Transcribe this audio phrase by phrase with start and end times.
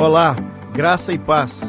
[0.00, 0.36] Olá,
[0.72, 1.60] graça e paz.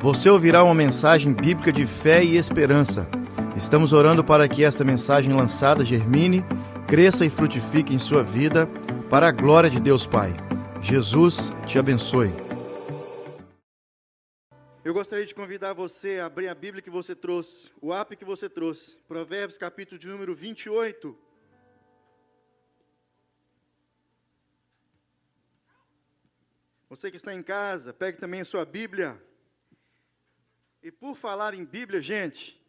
[0.00, 3.08] Você ouvirá uma mensagem bíblica de fé e esperança.
[3.56, 6.44] Estamos orando para que esta mensagem lançada germine,
[6.86, 8.68] cresça e frutifique em sua vida,
[9.10, 10.32] para a glória de Deus Pai.
[10.80, 12.30] Jesus te abençoe.
[14.84, 18.24] Eu gostaria de convidar você a abrir a Bíblia que você trouxe, o app que
[18.24, 21.23] você trouxe, Provérbios capítulo de número 28.
[26.94, 29.20] Você que está em casa, pegue também a sua Bíblia.
[30.80, 32.64] E por falar em Bíblia, gente,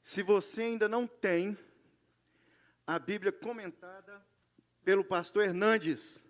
[0.00, 1.54] se você ainda não tem
[2.86, 4.26] a Bíblia comentada
[4.82, 6.24] pelo pastor Hernandes,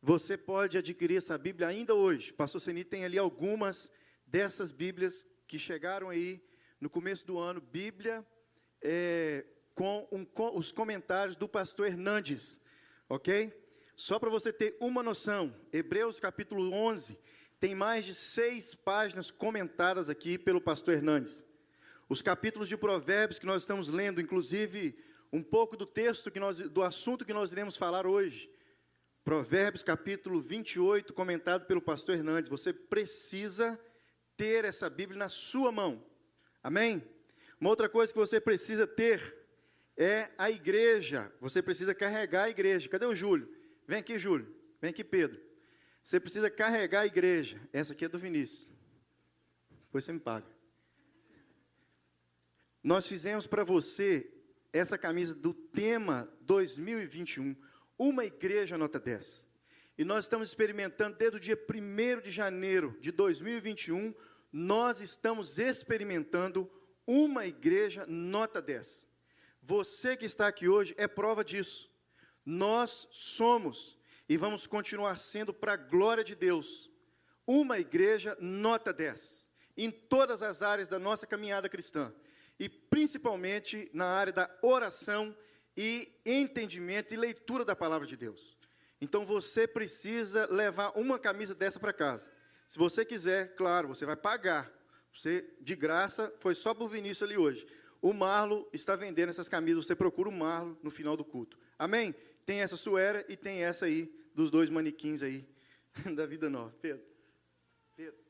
[0.00, 2.32] você pode adquirir essa Bíblia ainda hoje.
[2.32, 3.92] Pastor Seni tem ali algumas
[4.26, 6.42] dessas Bíblias que chegaram aí
[6.80, 8.26] no começo do ano, Bíblia
[8.80, 12.58] é, com, um, com os comentários do pastor Hernandes,
[13.06, 13.65] ok?
[13.96, 17.18] Só para você ter uma noção, Hebreus capítulo 11
[17.58, 21.42] tem mais de seis páginas comentadas aqui pelo pastor Hernandes.
[22.06, 25.02] Os capítulos de Provérbios que nós estamos lendo, inclusive
[25.32, 28.50] um pouco do texto que nós, do assunto que nós iremos falar hoje.
[29.24, 32.50] Provérbios capítulo 28, comentado pelo pastor Hernandes.
[32.50, 33.80] Você precisa
[34.36, 36.04] ter essa Bíblia na sua mão.
[36.62, 37.02] Amém?
[37.58, 39.34] Uma outra coisa que você precisa ter
[39.96, 41.32] é a igreja.
[41.40, 42.90] Você precisa carregar a igreja.
[42.90, 43.55] Cadê o Júlio?
[43.86, 44.52] Vem aqui, Júlio.
[44.80, 45.40] Vem aqui, Pedro.
[46.02, 47.60] Você precisa carregar a igreja.
[47.72, 48.68] Essa aqui é do Vinícius.
[49.84, 50.46] Depois você me paga.
[52.82, 54.32] Nós fizemos para você
[54.72, 57.56] essa camisa do tema 2021.
[57.98, 59.46] Uma igreja nota 10.
[59.98, 64.14] E nós estamos experimentando desde o dia 1 de janeiro de 2021.
[64.52, 66.70] Nós estamos experimentando
[67.06, 69.08] uma igreja nota 10.
[69.62, 71.90] Você que está aqui hoje é prova disso.
[72.46, 76.88] Nós somos e vamos continuar sendo para a glória de Deus
[77.44, 82.14] uma igreja nota 10 em todas as áreas da nossa caminhada cristã
[82.58, 85.36] e principalmente na área da oração
[85.76, 88.56] e entendimento e leitura da palavra de Deus.
[89.00, 92.30] Então você precisa levar uma camisa dessa para casa.
[92.66, 94.72] Se você quiser, claro, você vai pagar.
[95.12, 97.66] Você de graça, foi só para o Vinícius ali hoje.
[98.00, 101.58] O Marlo está vendendo essas camisas, você procura o Marlo no final do culto.
[101.78, 102.14] Amém?
[102.46, 105.44] Tem essa suera e tem essa aí, dos dois manequins aí,
[106.14, 106.70] da vida nova.
[106.80, 107.04] Pedro.
[107.96, 108.20] Pedro.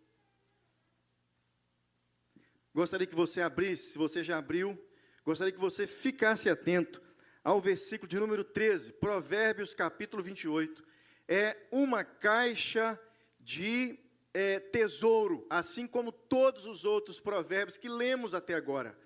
[2.75, 4.77] Gostaria que você abrisse, se você já abriu,
[5.23, 7.03] gostaria que você ficasse atento
[7.45, 10.83] ao versículo de número 13, Provérbios capítulo 28.
[11.29, 12.99] É uma caixa
[13.39, 13.99] de
[14.33, 18.99] é, tesouro, assim como todos os outros provérbios que lemos até agora.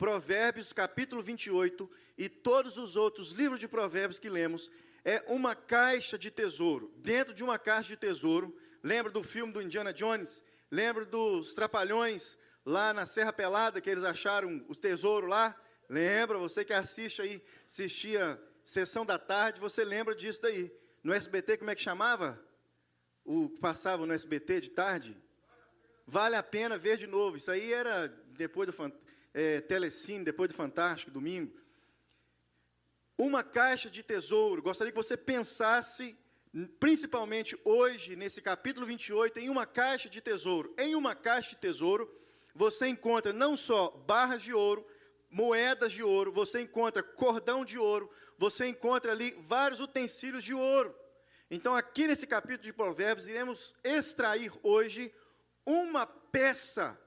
[0.00, 4.70] Provérbios capítulo 28 e todos os outros livros de Provérbios que lemos
[5.04, 6.90] é uma caixa de tesouro.
[6.96, 10.42] Dentro de uma caixa de tesouro, lembra do filme do Indiana Jones?
[10.70, 15.54] Lembra dos trapalhões lá na Serra Pelada que eles acharam o tesouro lá?
[15.86, 16.38] Lembra?
[16.38, 20.72] Você que assiste aí, assistia sessão da tarde, você lembra disso daí.
[21.04, 22.42] No SBT, como é que chamava?
[23.22, 25.14] O que passava no SBT de tarde?
[26.06, 27.36] Vale a pena ver de novo.
[27.36, 28.72] Isso aí era depois do
[29.32, 31.58] é, Telecine, depois do Fantástico, domingo.
[33.16, 34.62] Uma caixa de tesouro.
[34.62, 36.16] Gostaria que você pensasse,
[36.78, 40.74] principalmente hoje, nesse capítulo 28, em uma caixa de tesouro.
[40.78, 42.10] Em uma caixa de tesouro,
[42.54, 44.86] você encontra não só barras de ouro,
[45.30, 50.94] moedas de ouro, você encontra cordão de ouro, você encontra ali vários utensílios de ouro.
[51.50, 55.12] Então, aqui nesse capítulo de Provérbios, iremos extrair hoje
[55.66, 56.98] uma peça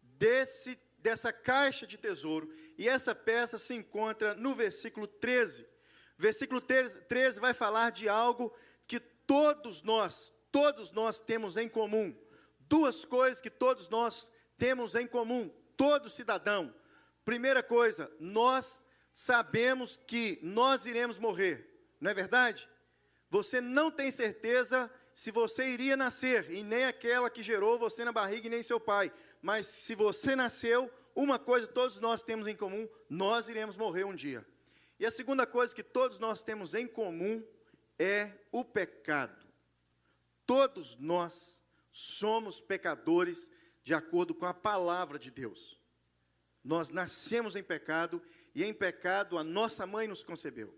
[0.00, 5.66] desse dessa caixa de tesouro, e essa peça se encontra no versículo 13.
[6.16, 8.52] Versículo 13 vai falar de algo
[8.86, 12.16] que todos nós, todos nós temos em comum.
[12.60, 16.74] Duas coisas que todos nós temos em comum, todo cidadão.
[17.24, 21.68] Primeira coisa, nós sabemos que nós iremos morrer,
[22.00, 22.68] não é verdade?
[23.30, 28.12] Você não tem certeza se você iria nascer, e nem aquela que gerou você na
[28.12, 29.12] barriga e nem seu pai.
[29.42, 34.14] Mas se você nasceu, uma coisa todos nós temos em comum: nós iremos morrer um
[34.14, 34.46] dia.
[34.96, 37.44] E a segunda coisa que todos nós temos em comum
[37.98, 39.44] é o pecado.
[40.46, 43.50] Todos nós somos pecadores
[43.82, 45.80] de acordo com a palavra de Deus.
[46.62, 48.22] Nós nascemos em pecado
[48.54, 50.72] e em pecado a nossa mãe nos concebeu.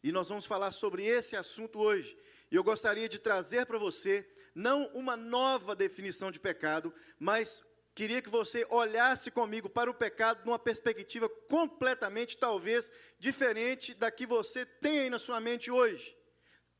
[0.00, 2.16] E nós vamos falar sobre esse assunto hoje.
[2.50, 7.62] E eu gostaria de trazer para você não uma nova definição de pecado, mas
[7.94, 14.26] queria que você olhasse comigo para o pecado numa perspectiva completamente, talvez, diferente da que
[14.26, 16.16] você tem aí na sua mente hoje.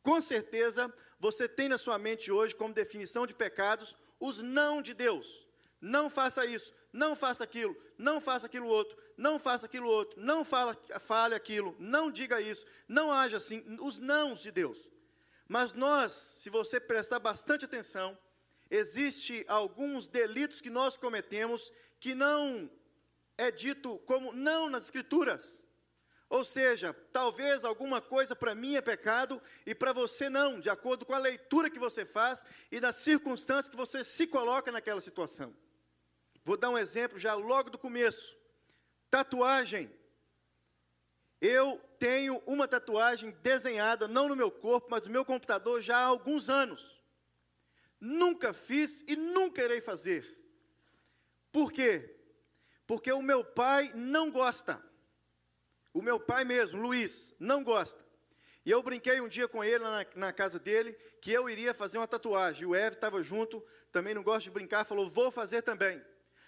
[0.02, 4.94] Com certeza, você tem na sua mente hoje, como definição de pecados, os não de
[4.94, 5.46] Deus.
[5.80, 10.44] Não faça isso, não faça aquilo, não faça aquilo outro, não faça aquilo outro, não
[10.44, 14.89] fala, fale aquilo, não diga isso, não haja assim, os nãos de Deus.
[15.50, 18.16] Mas nós, se você prestar bastante atenção,
[18.70, 22.70] existe alguns delitos que nós cometemos que não
[23.36, 25.66] é dito como não nas escrituras.
[26.28, 31.04] Ou seja, talvez alguma coisa para mim é pecado e para você não, de acordo
[31.04, 35.52] com a leitura que você faz e das circunstâncias que você se coloca naquela situação.
[36.44, 38.38] Vou dar um exemplo já logo do começo.
[39.10, 39.90] Tatuagem.
[41.40, 46.04] Eu tenho uma tatuagem desenhada, não no meu corpo, mas no meu computador já há
[46.04, 47.00] alguns anos.
[47.98, 50.38] Nunca fiz e nunca irei fazer.
[51.50, 52.16] Por quê?
[52.86, 54.82] Porque o meu pai não gosta.
[55.92, 58.04] O meu pai mesmo, Luiz, não gosta.
[58.64, 61.98] E eu brinquei um dia com ele na, na casa dele que eu iria fazer
[61.98, 62.66] uma tatuagem.
[62.66, 66.02] O Everton estava junto, também não gosta de brincar, falou: vou fazer também.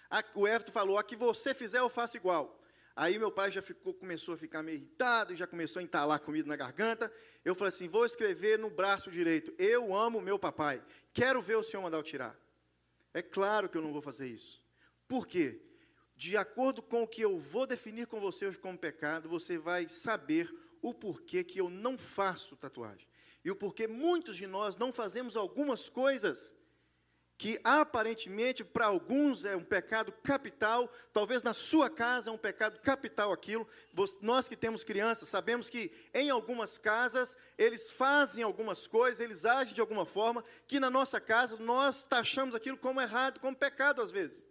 [0.09, 2.62] A, o Everton falou: a que você fizer, eu faço igual.
[2.95, 6.47] Aí meu pai já ficou, começou a ficar meio irritado, já começou a entalar comida
[6.47, 7.11] na garganta.
[7.43, 10.83] Eu falei assim: vou escrever no braço direito: Eu amo meu papai.
[11.11, 12.39] Quero ver o senhor mandar eu tirar.
[13.13, 14.63] É claro que eu não vou fazer isso.
[15.07, 15.61] Por quê?
[16.15, 19.89] de acordo com o que eu vou definir com você hoje como pecado, você vai
[19.89, 23.07] saber o porquê que eu não faço tatuagem.
[23.43, 26.55] E o porquê muitos de nós não fazemos algumas coisas
[27.43, 32.79] que aparentemente para alguns é um pecado capital, talvez na sua casa é um pecado
[32.79, 33.67] capital aquilo.
[34.21, 39.73] Nós que temos crianças sabemos que em algumas casas eles fazem algumas coisas, eles agem
[39.73, 44.09] de alguma forma que na nossa casa nós taxamos aquilo como errado, como pecado às
[44.09, 44.45] vezes.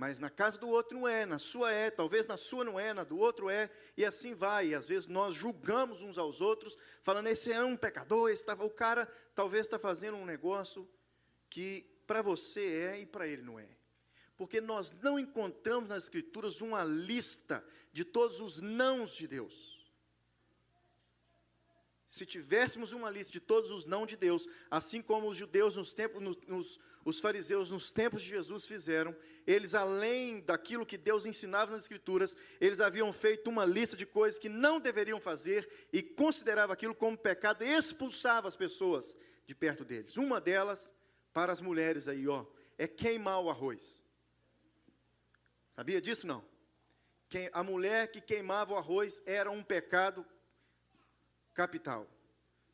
[0.00, 2.94] Mas na casa do outro não é, na sua é, talvez na sua não é,
[2.94, 3.68] na do outro é,
[3.98, 4.68] e assim vai.
[4.68, 8.54] E às vezes nós julgamos uns aos outros, falando: esse é um pecador, esse tá,
[8.54, 9.04] o cara
[9.34, 10.88] talvez está fazendo um negócio
[11.50, 13.68] que para você é e para ele não é.
[14.38, 17.62] Porque nós não encontramos nas Escrituras uma lista
[17.92, 19.86] de todos os nãos de Deus.
[22.08, 25.92] Se tivéssemos uma lista de todos os não de Deus, assim como os judeus nos
[25.92, 29.16] tempos, nos, os fariseus nos tempos de Jesus fizeram,
[29.46, 34.38] eles além daquilo que Deus ensinava nas escrituras, eles haviam feito uma lista de coisas
[34.38, 39.16] que não deveriam fazer e consideravam aquilo como pecado e expulsava as pessoas
[39.46, 40.16] de perto deles.
[40.16, 40.94] Uma delas
[41.32, 42.44] para as mulheres aí, ó,
[42.76, 44.02] é queimar o arroz.
[45.74, 46.48] Sabia disso não?
[47.52, 50.26] a mulher que queimava o arroz era um pecado
[51.54, 52.08] capital,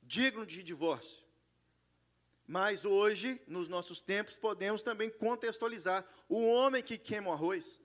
[0.02, 1.25] digno de divórcio.
[2.47, 7.81] Mas hoje, nos nossos tempos, podemos também contextualizar o homem que queima o arroz.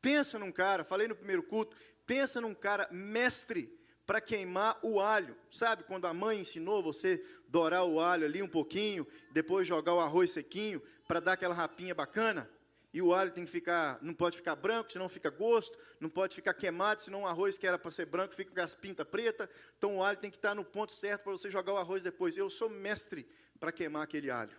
[0.00, 1.76] Pensa num cara, falei no primeiro culto,
[2.06, 3.76] pensa num cara mestre
[4.06, 5.36] para queimar o alho.
[5.50, 10.00] Sabe quando a mãe ensinou você dourar o alho ali um pouquinho, depois jogar o
[10.00, 12.48] arroz sequinho para dar aquela rapinha bacana?
[12.94, 16.34] E o alho tem que ficar, não pode ficar branco, senão fica gosto, não pode
[16.34, 19.48] ficar queimado, senão o arroz que era para ser branco fica com as pintas preta.
[19.78, 22.36] Então o alho tem que estar no ponto certo para você jogar o arroz depois.
[22.36, 23.26] Eu sou mestre
[23.62, 24.56] para queimar aquele alho.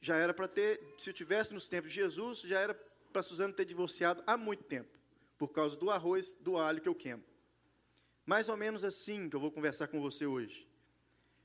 [0.00, 2.74] Já era para ter, se tivesse nos tempos de Jesus, já era
[3.12, 4.98] para Suzano ter divorciado há muito tempo,
[5.38, 7.22] por causa do arroz, do alho que eu queimo.
[8.26, 10.66] Mais ou menos assim que eu vou conversar com você hoje.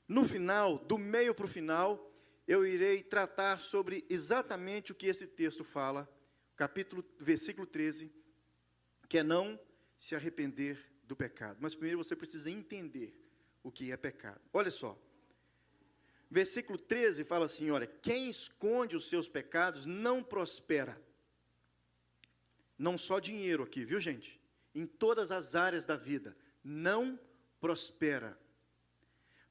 [0.08, 2.12] No final, do meio para o final,
[2.48, 6.12] eu irei tratar sobre exatamente o que esse texto fala,
[6.56, 8.12] capítulo, versículo 13,
[9.08, 9.56] que é não
[9.96, 11.58] se arrepender do pecado.
[11.60, 13.16] Mas primeiro você precisa entender
[13.62, 14.40] o que é pecado.
[14.52, 14.98] Olha só,
[16.30, 21.00] Versículo 13 fala assim: olha, quem esconde os seus pecados não prospera.
[22.78, 24.40] Não só dinheiro aqui, viu gente?
[24.74, 27.18] Em todas as áreas da vida, não
[27.60, 28.38] prospera.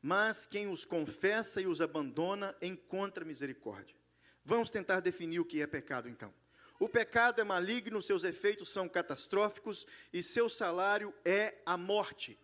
[0.01, 3.95] Mas quem os confessa e os abandona encontra misericórdia.
[4.43, 6.33] Vamos tentar definir o que é pecado então.
[6.77, 12.37] O pecado é maligno, seus efeitos são catastróficos e seu salário é a morte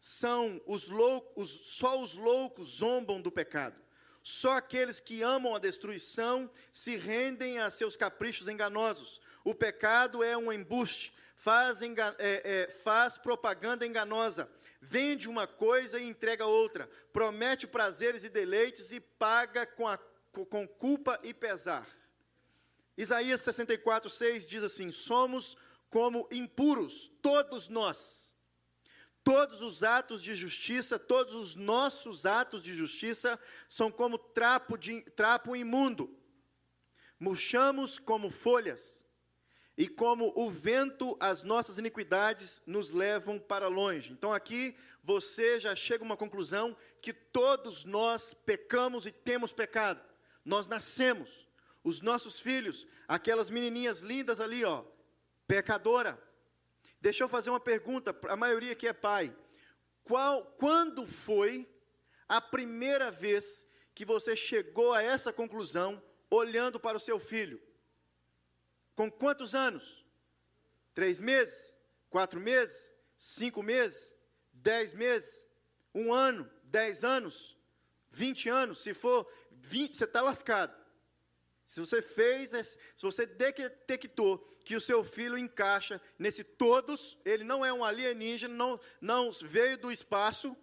[0.00, 3.78] são os loucos, só os loucos zombam do pecado.
[4.22, 9.20] Só aqueles que amam a destruição se rendem a seus caprichos enganosos.
[9.44, 16.08] O pecado é um embuste, faz, é, é, faz propaganda enganosa, vende uma coisa e
[16.08, 19.98] entrega outra, promete prazeres e deleites e paga com, a,
[20.48, 21.86] com culpa e pesar.
[22.96, 25.56] Isaías 64, 6 diz assim: Somos
[25.88, 28.29] como impuros, todos nós
[29.22, 35.02] Todos os atos de justiça, todos os nossos atos de justiça são como trapo, de,
[35.12, 36.16] trapo imundo.
[37.18, 39.06] Murchamos como folhas,
[39.80, 44.12] e como o vento, as nossas iniquidades nos levam para longe.
[44.12, 50.02] Então aqui você já chega a uma conclusão que todos nós pecamos e temos pecado.
[50.44, 51.48] Nós nascemos,
[51.82, 54.84] os nossos filhos, aquelas menininhas lindas ali, ó,
[55.46, 56.22] pecadora.
[57.00, 59.34] Deixa eu fazer uma pergunta, a maioria aqui é pai.
[60.04, 61.68] Qual, quando foi
[62.28, 67.60] a primeira vez que você chegou a essa conclusão olhando para o seu filho?
[68.94, 70.04] Com quantos anos?
[70.92, 71.74] Três meses?
[72.10, 72.92] Quatro meses?
[73.16, 74.14] Cinco meses?
[74.52, 75.46] Dez meses?
[75.94, 76.50] Um ano?
[76.64, 77.56] Dez anos?
[78.10, 78.82] Vinte anos?
[78.82, 80.78] Se for vinte, você está lascado.
[81.70, 87.64] Se você fez, se você detectou que o seu filho encaixa nesse todos, ele não
[87.64, 90.56] é um alienígena, não, não veio do espaço,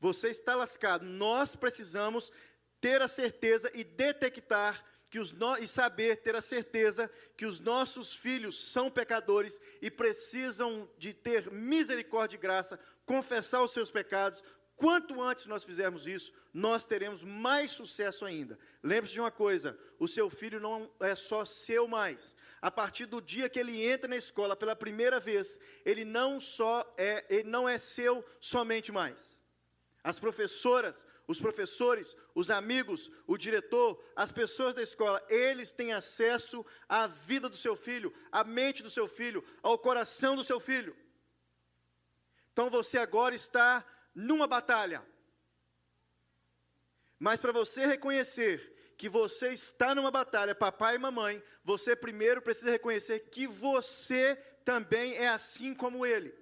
[0.00, 1.04] você está lascado.
[1.04, 2.32] Nós precisamos
[2.80, 7.60] ter a certeza e detectar que os no, e saber, ter a certeza que os
[7.60, 12.76] nossos filhos são pecadores e precisam de ter misericórdia e graça,
[13.06, 14.42] confessar os seus pecados.
[14.76, 18.58] Quanto antes nós fizermos isso, nós teremos mais sucesso ainda.
[18.82, 22.34] Lembre-se de uma coisa: o seu filho não é só seu mais.
[22.60, 26.84] A partir do dia que ele entra na escola pela primeira vez, ele não só
[26.98, 29.42] é, ele não é seu somente mais.
[30.02, 36.66] As professoras, os professores, os amigos, o diretor, as pessoas da escola, eles têm acesso
[36.88, 40.96] à vida do seu filho, à mente do seu filho, ao coração do seu filho.
[42.52, 43.84] Então você agora está
[44.14, 45.04] numa batalha.
[47.18, 52.70] Mas para você reconhecer que você está numa batalha, papai e mamãe, você primeiro precisa
[52.70, 56.34] reconhecer que você também é assim como ele.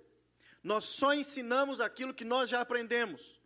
[0.63, 3.41] Nós só ensinamos aquilo que nós já aprendemos.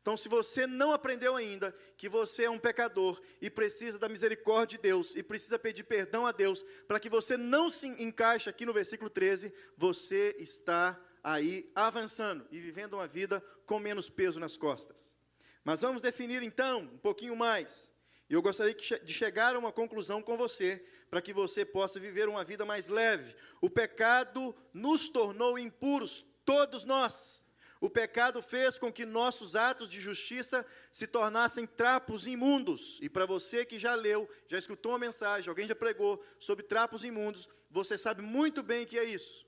[0.00, 4.78] Então, se você não aprendeu ainda que você é um pecador e precisa da misericórdia
[4.78, 8.64] de Deus e precisa pedir perdão a Deus, para que você não se encaixe aqui
[8.64, 14.56] no versículo 13, você está aí avançando e vivendo uma vida com menos peso nas
[14.56, 15.14] costas.
[15.62, 17.92] Mas vamos definir então um pouquinho mais.
[18.30, 22.28] E eu gostaria de chegar a uma conclusão com você, para que você possa viver
[22.28, 23.34] uma vida mais leve.
[23.60, 27.44] O pecado nos tornou impuros, todos nós.
[27.78, 32.98] O pecado fez com que nossos atos de justiça se tornassem trapos imundos.
[33.02, 37.04] E para você que já leu, já escutou uma mensagem, alguém já pregou sobre trapos
[37.04, 39.47] imundos, você sabe muito bem o que é isso.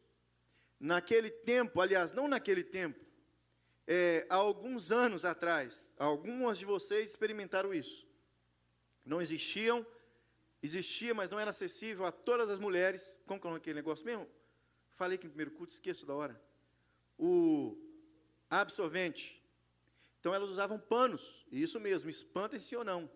[0.81, 2.99] Naquele tempo, aliás, não naquele tempo,
[3.87, 8.09] é, há alguns anos atrás, algumas de vocês experimentaram isso.
[9.05, 9.87] Não existiam,
[10.63, 13.21] existia, mas não era acessível a todas as mulheres.
[13.27, 14.27] Como que é aquele negócio mesmo?
[14.97, 16.41] Falei que no primeiro culto, esqueço da hora.
[17.19, 17.77] O
[18.49, 19.41] absorvente.
[20.19, 23.11] Então elas usavam panos, e isso mesmo, espantem-se ou não.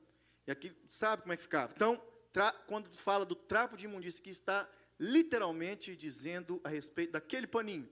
[0.47, 1.73] E aqui sabe como é que ficava.
[1.75, 2.03] Então,
[2.67, 4.69] quando fala do trapo de imundícia, que está
[4.99, 7.89] literalmente dizendo a respeito daquele paninho.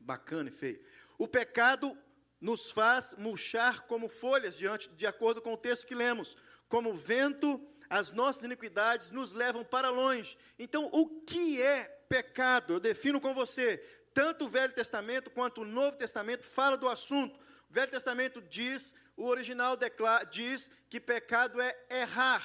[0.00, 0.80] Bacana e feio.
[1.18, 1.96] O pecado
[2.40, 6.36] nos faz murchar como folhas, diante, de acordo com o texto que lemos.
[6.68, 10.36] Como vento, as nossas iniquidades nos levam para longe.
[10.58, 12.74] Então, o que é pecado?
[12.74, 13.78] Eu defino com você.
[14.12, 17.38] Tanto o Velho Testamento quanto o Novo Testamento fala do assunto.
[17.68, 22.44] O Velho Testamento diz, o original declara, diz que pecado é errar.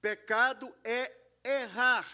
[0.00, 1.12] Pecado é
[1.44, 2.06] errar.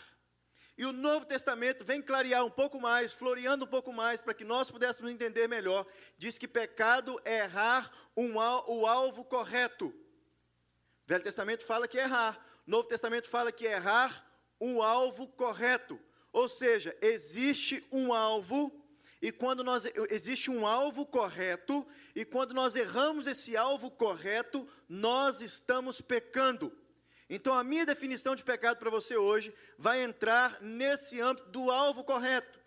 [0.76, 4.44] E o Novo Testamento vem clarear um pouco mais, floreando um pouco mais, para que
[4.44, 5.86] nós pudéssemos entender melhor.
[6.18, 9.86] Diz que pecado é errar um, o alvo correto.
[9.86, 9.94] O
[11.06, 12.44] Velho Testamento fala que é errar.
[12.66, 14.26] O Novo Testamento fala que é errar
[14.60, 16.00] um alvo correto.
[16.32, 18.84] Ou seja, existe um alvo
[19.24, 25.40] e quando nós existe um alvo correto e quando nós erramos esse alvo correto, nós
[25.40, 26.70] estamos pecando.
[27.28, 32.04] Então a minha definição de pecado para você hoje vai entrar nesse âmbito do alvo
[32.04, 32.60] correto.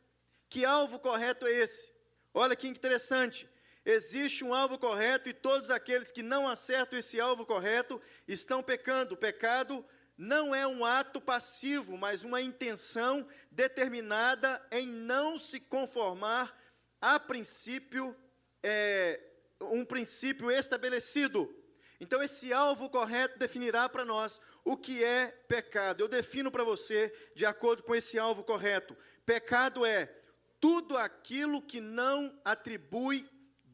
[0.50, 1.94] Que alvo correto é esse?
[2.34, 3.48] Olha que interessante.
[3.86, 9.14] Existe um alvo correto e todos aqueles que não acertam esse alvo correto estão pecando.
[9.14, 9.86] O pecado
[10.18, 16.58] não é um ato passivo, mas uma intenção determinada em não se conformar
[17.00, 18.16] a princípio,
[18.64, 19.22] é,
[19.62, 21.54] um princípio estabelecido.
[22.00, 26.02] Então, esse alvo correto definirá para nós o que é pecado.
[26.02, 28.96] Eu defino para você de acordo com esse alvo correto.
[29.26, 30.06] Pecado é
[30.60, 33.28] tudo aquilo que não atribui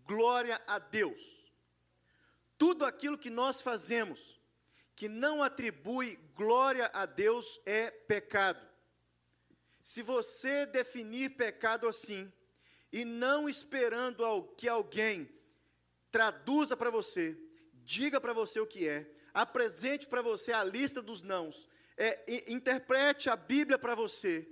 [0.06, 1.51] glória a Deus.
[2.58, 4.39] Tudo aquilo que nós fazemos
[4.96, 8.65] que não atribui glória a Deus é pecado.
[9.82, 12.32] Se você definir pecado assim,
[12.92, 15.27] e não esperando que alguém
[16.12, 17.36] traduza para você,
[17.84, 23.30] diga para você o que é, apresente para você a lista dos nãos, é, interprete
[23.30, 24.48] a Bíblia para você,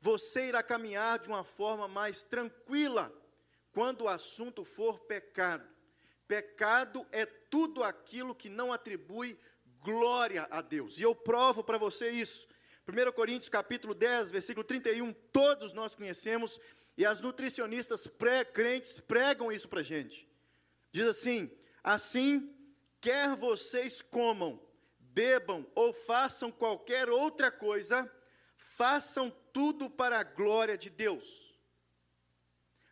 [0.00, 3.12] você irá caminhar de uma forma mais tranquila
[3.72, 5.68] quando o assunto for pecado.
[6.26, 9.38] Pecado é tudo aquilo que não atribui
[9.82, 10.98] glória a Deus.
[10.98, 12.46] E eu provo para você isso.
[12.86, 16.58] 1 Coríntios capítulo 10, versículo 31, todos nós conhecemos,
[16.96, 20.28] e as nutricionistas pré-crentes pregam isso para a gente.
[20.90, 21.50] Diz assim:
[21.82, 22.54] assim,
[23.00, 24.60] quer vocês comam,
[24.98, 28.10] bebam ou façam qualquer outra coisa,
[28.56, 31.56] façam tudo para a glória de Deus.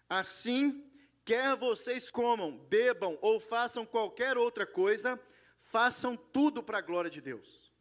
[0.08, 0.84] Assim,
[1.25, 5.20] quer vocês comam, bebam ou façam qualquer outra coisa,
[5.56, 7.72] façam tudo para a glória de Deus.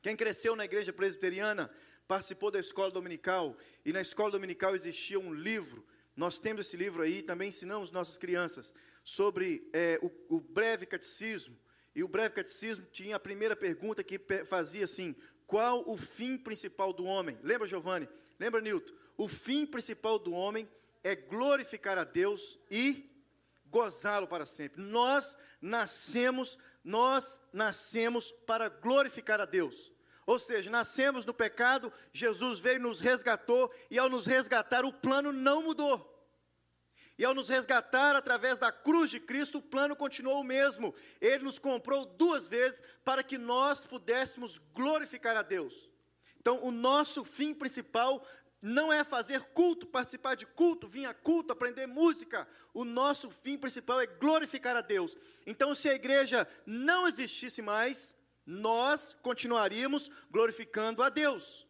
[0.00, 1.70] Quem cresceu na igreja presbiteriana,
[2.06, 7.02] participou da escola dominical, e na escola dominical existia um livro, nós temos esse livro
[7.02, 11.58] aí, também ensinamos nossas crianças, sobre é, o, o breve catecismo,
[11.94, 15.14] e o breve catecismo tinha a primeira pergunta que fazia assim:
[15.46, 17.38] qual o fim principal do homem?
[17.42, 18.08] Lembra, Giovanni?
[18.38, 18.92] Lembra, Nilton?
[19.16, 20.68] O fim principal do homem
[21.04, 23.10] é glorificar a Deus e
[23.66, 24.82] gozá-lo para sempre.
[24.82, 29.92] Nós nascemos, nós nascemos para glorificar a Deus.
[30.24, 35.32] Ou seja, nascemos no pecado, Jesus veio nos resgatou e ao nos resgatar o plano
[35.32, 36.11] não mudou.
[37.18, 40.94] E ao nos resgatar através da cruz de Cristo, o plano continuou o mesmo.
[41.20, 45.90] Ele nos comprou duas vezes para que nós pudéssemos glorificar a Deus.
[46.40, 48.26] Então, o nosso fim principal
[48.62, 52.48] não é fazer culto, participar de culto, vir a culto, aprender música.
[52.72, 55.16] O nosso fim principal é glorificar a Deus.
[55.46, 58.14] Então, se a igreja não existisse mais,
[58.46, 61.66] nós continuaríamos glorificando a Deus.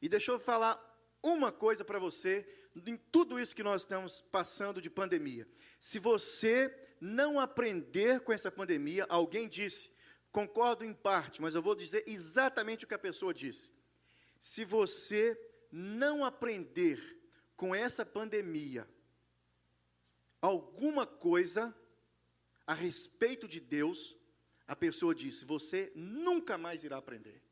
[0.00, 0.80] E deixa eu falar
[1.22, 2.46] uma coisa para você
[2.86, 5.46] em tudo isso que nós estamos passando de pandemia.
[5.78, 9.92] Se você não aprender com essa pandemia, alguém disse,
[10.32, 13.72] concordo em parte, mas eu vou dizer exatamente o que a pessoa disse.
[14.40, 15.38] Se você
[15.70, 17.20] não aprender
[17.56, 18.88] com essa pandemia
[20.40, 21.74] alguma coisa
[22.66, 24.16] a respeito de Deus,
[24.66, 27.42] a pessoa disse: você nunca mais irá aprender.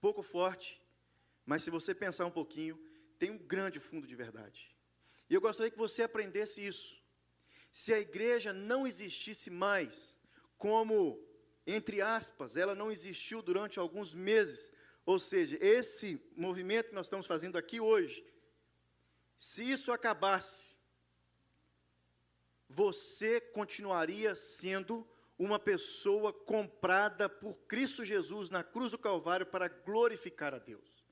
[0.00, 0.82] Pouco forte,
[1.46, 2.78] mas se você pensar um pouquinho,
[3.24, 4.70] tem um grande fundo de verdade.
[5.30, 7.02] E eu gostaria que você aprendesse isso.
[7.72, 10.14] Se a igreja não existisse mais,
[10.58, 11.18] como,
[11.66, 14.74] entre aspas, ela não existiu durante alguns meses,
[15.06, 18.22] ou seja, esse movimento que nós estamos fazendo aqui hoje,
[19.38, 20.76] se isso acabasse,
[22.68, 25.08] você continuaria sendo
[25.38, 31.03] uma pessoa comprada por Cristo Jesus na cruz do Calvário para glorificar a Deus.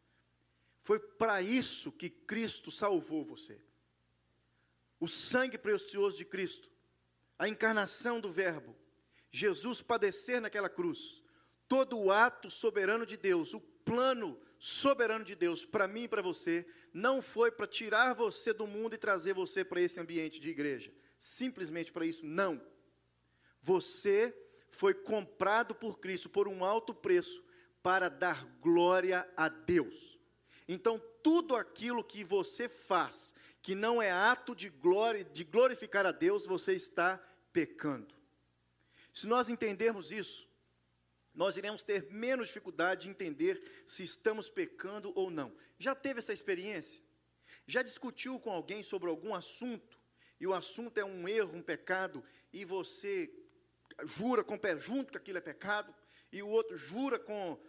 [0.83, 3.61] Foi para isso que Cristo salvou você.
[4.99, 6.71] O sangue precioso de Cristo,
[7.39, 8.77] a encarnação do Verbo,
[9.31, 11.23] Jesus padecer naquela cruz,
[11.67, 16.23] todo o ato soberano de Deus, o plano soberano de Deus para mim e para
[16.23, 20.51] você, não foi para tirar você do mundo e trazer você para esse ambiente de
[20.51, 22.61] igreja, simplesmente para isso, não.
[23.61, 24.37] Você
[24.71, 27.43] foi comprado por Cristo por um alto preço
[27.83, 30.19] para dar glória a Deus.
[30.69, 36.13] Então, tudo aquilo que você faz, que não é ato de glória, de glorificar a
[36.13, 37.19] Deus, você está
[37.53, 38.15] pecando.
[39.13, 40.49] Se nós entendermos isso,
[41.35, 45.55] nós iremos ter menos dificuldade de entender se estamos pecando ou não.
[45.79, 47.03] Já teve essa experiência?
[47.67, 49.99] Já discutiu com alguém sobre algum assunto,
[50.39, 53.33] e o assunto é um erro, um pecado, e você
[54.05, 55.95] jura com o pé junto que aquilo é pecado,
[56.31, 57.61] e o outro jura com o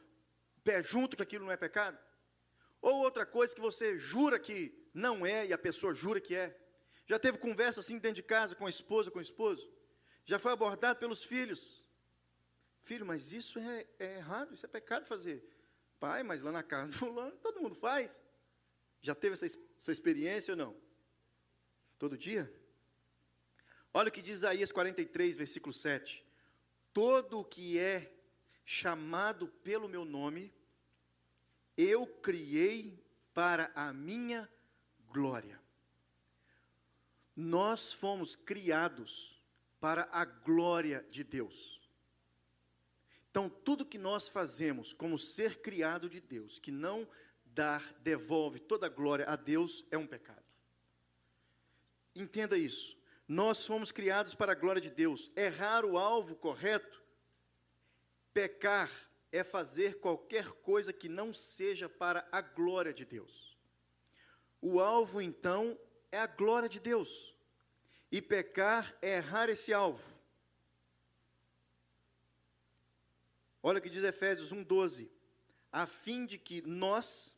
[0.64, 2.00] pé junto que aquilo não é pecado?
[2.84, 4.58] Ou outra coisa que você jura que
[4.94, 6.54] não é e a pessoa jura que é.
[7.08, 9.66] Já teve conversa assim dentro de casa com a esposa, com o esposo?
[10.26, 11.82] Já foi abordado pelos filhos?
[12.82, 15.42] Filho, mas isso é, é errado, isso é pecado fazer.
[15.98, 18.22] Pai, mas lá na casa do fulano todo mundo faz.
[19.02, 20.76] Já teve essa, essa experiência ou não?
[21.98, 22.54] Todo dia?
[23.94, 26.26] Olha o que diz Isaías 43, versículo 7.
[26.92, 28.14] Todo o que é
[28.66, 30.54] chamado pelo meu nome,
[31.78, 34.50] eu criei para a minha
[35.10, 35.62] glória.
[37.36, 39.42] Nós fomos criados
[39.80, 41.82] para a glória de Deus.
[43.30, 47.08] Então, tudo que nós fazemos como ser criado de Deus, que não
[47.46, 50.44] dar, devolve toda a glória a Deus, é um pecado.
[52.16, 52.96] Entenda isso.
[53.28, 55.32] Nós fomos criados para a glória de Deus.
[55.36, 57.02] Errar o alvo correto,
[58.32, 58.92] pecar,
[59.34, 63.58] é fazer qualquer coisa que não seja para a glória de Deus.
[64.62, 65.78] O alvo, então,
[66.12, 67.36] é a glória de Deus.
[68.12, 70.14] E pecar é errar esse alvo.
[73.64, 75.10] Olha o que diz Efésios 1:12,
[75.72, 77.36] a fim de que nós,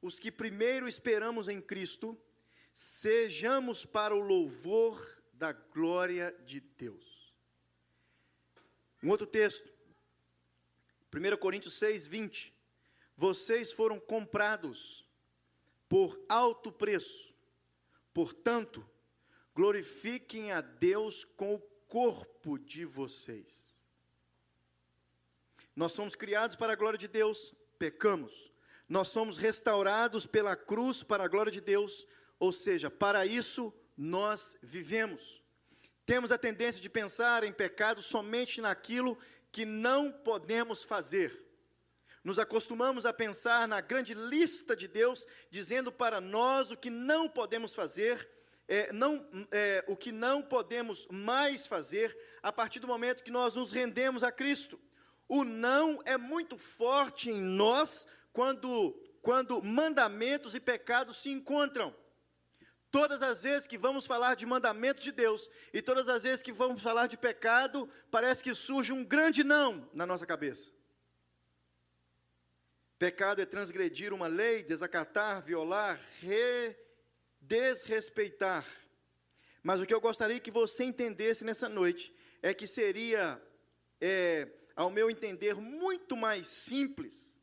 [0.00, 2.18] os que primeiro esperamos em Cristo,
[2.72, 7.34] sejamos para o louvor da glória de Deus.
[9.02, 9.77] Um outro texto,
[11.12, 12.54] 1 Coríntios 6, 20.
[13.16, 15.06] Vocês foram comprados
[15.88, 17.34] por alto preço,
[18.12, 18.88] portanto,
[19.54, 23.82] glorifiquem a Deus com o corpo de vocês.
[25.74, 28.52] Nós somos criados para a glória de Deus, pecamos.
[28.88, 32.06] Nós somos restaurados pela cruz para a glória de Deus,
[32.38, 35.42] ou seja, para isso nós vivemos.
[36.04, 39.18] Temos a tendência de pensar em pecado somente naquilo
[39.58, 41.44] que não podemos fazer.
[42.22, 47.28] Nos acostumamos a pensar na grande lista de Deus, dizendo para nós o que não
[47.28, 48.30] podemos fazer,
[48.68, 53.56] é, não, é, o que não podemos mais fazer, a partir do momento que nós
[53.56, 54.78] nos rendemos a Cristo.
[55.26, 61.92] O não é muito forte em nós quando, quando mandamentos e pecados se encontram.
[62.90, 66.52] Todas as vezes que vamos falar de mandamentos de Deus e todas as vezes que
[66.52, 70.72] vamos falar de pecado, parece que surge um grande não na nossa cabeça.
[72.98, 76.74] Pecado é transgredir uma lei, desacatar, violar, re,
[77.40, 78.66] desrespeitar.
[79.62, 83.40] Mas o que eu gostaria que você entendesse nessa noite é que seria,
[84.00, 87.37] é, ao meu entender, muito mais simples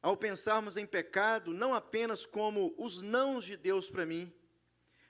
[0.00, 4.32] ao pensarmos em pecado, não apenas como os nãos de Deus para mim,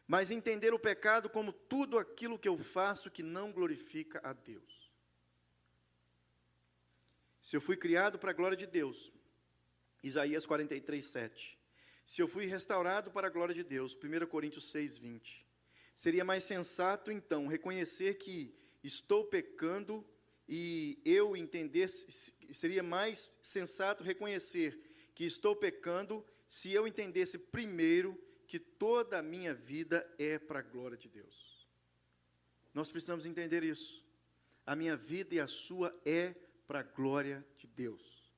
[0.07, 4.91] mas entender o pecado como tudo aquilo que eu faço que não glorifica a Deus.
[7.43, 9.13] Se eu fui criado para a glória de Deus,
[10.03, 11.59] Isaías 43, 7.
[12.07, 15.47] Se eu fui restaurado para a glória de Deus, 1 Coríntios 6, 20.
[15.95, 20.07] Seria mais sensato, então, reconhecer que estou pecando
[20.49, 24.81] e eu entender, seria mais sensato reconhecer
[25.15, 30.63] que estou pecando se eu entendesse primeiro que toda a minha vida é para a
[30.63, 31.69] glória de Deus.
[32.73, 34.03] Nós precisamos entender isso.
[34.65, 36.35] A minha vida e a sua é
[36.67, 38.33] para a glória de Deus.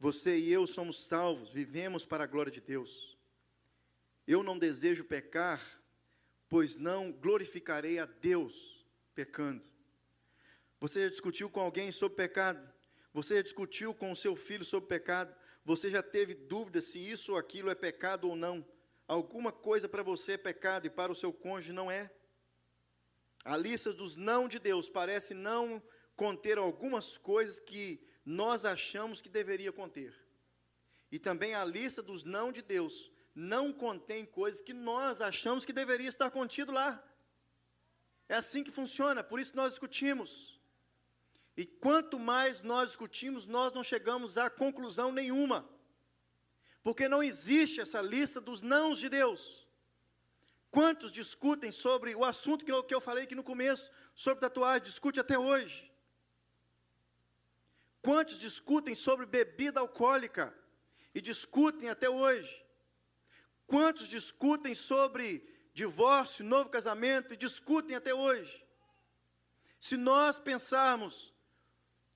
[0.00, 3.16] Você e eu somos salvos, vivemos para a glória de Deus.
[4.26, 5.60] Eu não desejo pecar,
[6.48, 9.77] pois não glorificarei a Deus pecando.
[10.80, 12.72] Você já discutiu com alguém sobre pecado?
[13.12, 15.34] Você já discutiu com o seu filho sobre pecado?
[15.64, 18.64] Você já teve dúvida se isso ou aquilo é pecado ou não?
[19.06, 22.10] Alguma coisa para você é pecado e para o seu cônjuge não é?
[23.44, 25.82] A lista dos não de Deus parece não
[26.14, 30.14] conter algumas coisas que nós achamos que deveria conter.
[31.10, 35.72] E também a lista dos não de Deus não contém coisas que nós achamos que
[35.72, 37.02] deveria estar contido lá.
[38.28, 40.57] É assim que funciona, por isso nós discutimos.
[41.60, 45.68] E quanto mais nós discutimos, nós não chegamos a conclusão nenhuma.
[46.84, 49.40] Porque não existe essa lista dos nãos de Deus.
[50.70, 54.84] Quantos discutem sobre o assunto que eu, que eu falei aqui no começo, sobre tatuagem,
[54.84, 55.90] discute até hoje?
[58.00, 60.54] Quantos discutem sobre bebida alcoólica
[61.12, 62.54] e discutem até hoje?
[63.66, 65.26] Quantos discutem sobre
[65.74, 68.64] divórcio, novo casamento e discutem até hoje?
[69.80, 71.36] Se nós pensarmos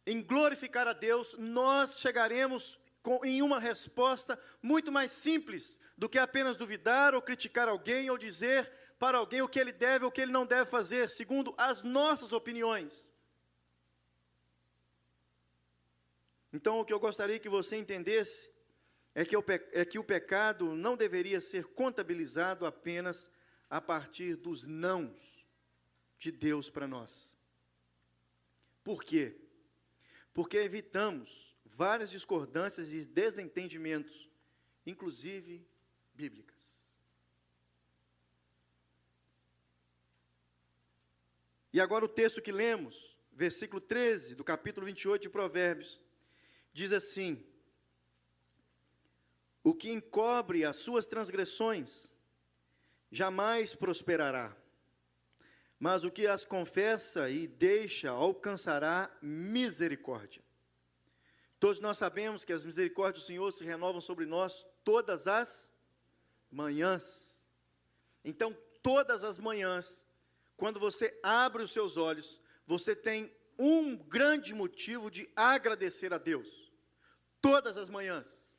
[0.06, 6.18] em glorificar a Deus, nós chegaremos com, em uma resposta muito mais simples do que
[6.18, 10.12] apenas duvidar ou criticar alguém ou dizer para alguém o que ele deve ou o
[10.12, 13.12] que ele não deve fazer, segundo as nossas opiniões.
[16.52, 18.52] Então, o que eu gostaria que você entendesse
[19.14, 23.30] é que, o, é que o pecado não deveria ser contabilizado apenas
[23.68, 25.46] a partir dos nãos
[26.18, 27.34] de Deus para nós.
[28.84, 29.41] Por quê?
[30.32, 34.28] Porque evitamos várias discordâncias e desentendimentos,
[34.86, 35.66] inclusive
[36.14, 36.52] bíblicas.
[41.72, 45.98] E agora o texto que lemos, versículo 13 do capítulo 28 de Provérbios,
[46.72, 47.42] diz assim:
[49.64, 52.12] O que encobre as suas transgressões
[53.10, 54.54] jamais prosperará
[55.82, 60.40] mas o que as confessa e deixa alcançará misericórdia.
[61.58, 65.72] Todos nós sabemos que as misericórdias do Senhor se renovam sobre nós todas as
[66.48, 67.44] manhãs.
[68.24, 70.04] Então, todas as manhãs,
[70.56, 76.72] quando você abre os seus olhos, você tem um grande motivo de agradecer a Deus.
[77.40, 78.56] Todas as manhãs.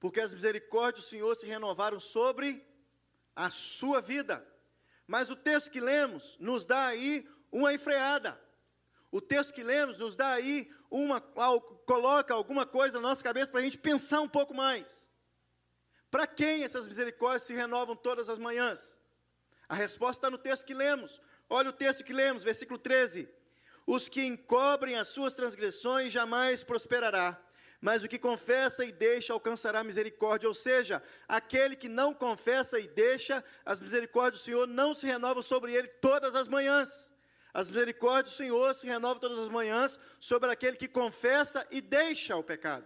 [0.00, 2.66] Porque as misericórdias do Senhor se renovaram sobre
[3.34, 4.55] a sua vida.
[5.06, 8.40] Mas o texto que lemos nos dá aí uma enfreada.
[9.10, 13.60] O texto que lemos nos dá aí uma, coloca alguma coisa na nossa cabeça para
[13.60, 15.10] a gente pensar um pouco mais.
[16.10, 19.00] Para quem essas misericórdias se renovam todas as manhãs?
[19.68, 21.20] A resposta está no texto que lemos.
[21.48, 23.28] Olha o texto que lemos, versículo 13.
[23.86, 27.40] Os que encobrem as suas transgressões jamais prosperará,
[27.86, 30.48] mas o que confessa e deixa alcançará misericórdia.
[30.48, 35.40] Ou seja, aquele que não confessa e deixa, as misericórdias do Senhor não se renovam
[35.40, 37.12] sobre ele todas as manhãs.
[37.54, 42.34] As misericórdias do Senhor se renovam todas as manhãs sobre aquele que confessa e deixa
[42.34, 42.84] o pecado.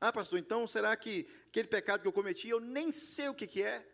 [0.00, 3.44] Ah, pastor, então será que aquele pecado que eu cometi, eu nem sei o que,
[3.44, 3.84] que é?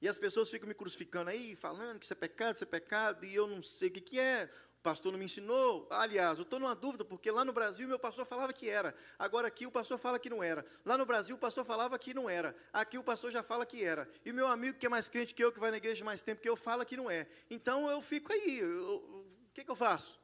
[0.00, 3.26] E as pessoas ficam me crucificando aí, falando que isso é pecado, isso é pecado,
[3.26, 4.48] e eu não sei o que, que é
[4.86, 5.88] pastor não me ensinou.
[5.90, 8.94] Aliás, eu estou numa dúvida, porque lá no Brasil meu pastor falava que era.
[9.18, 10.64] Agora aqui o pastor fala que não era.
[10.84, 12.54] Lá no Brasil o pastor falava que não era.
[12.72, 14.08] Aqui o pastor já fala que era.
[14.24, 16.40] E meu amigo que é mais crente que eu, que vai na igreja mais tempo
[16.40, 17.26] que eu, fala que não é.
[17.50, 18.62] Então eu fico aí.
[18.62, 20.20] o que, que eu faço?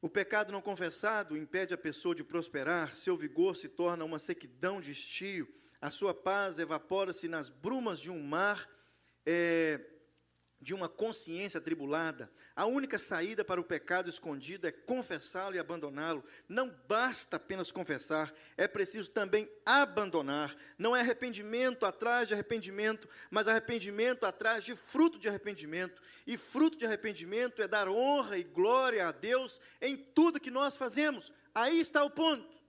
[0.00, 4.80] O pecado não confessado impede a pessoa de prosperar, seu vigor se torna uma sequidão
[4.80, 8.70] de estio a sua paz evapora-se nas brumas de um mar,
[9.26, 9.80] é,
[10.60, 12.30] de uma consciência atribulada.
[12.54, 16.22] A única saída para o pecado escondido é confessá-lo e abandoná-lo.
[16.48, 20.54] Não basta apenas confessar, é preciso também abandonar.
[20.78, 26.00] Não é arrependimento atrás de arrependimento, mas arrependimento atrás de fruto de arrependimento.
[26.24, 30.76] E fruto de arrependimento é dar honra e glória a Deus em tudo que nós
[30.76, 31.32] fazemos.
[31.52, 32.61] Aí está o ponto.